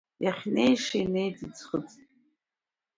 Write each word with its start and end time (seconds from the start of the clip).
Иахьнеиша 0.23 0.95
инеит, 1.03 1.37
иӡхыҵит. 1.45 2.09